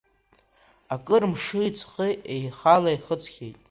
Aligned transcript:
Акыр 0.93 1.23
мши-ҵхи 1.31 2.09
еихала-еихыҵхьеит. 2.33 3.57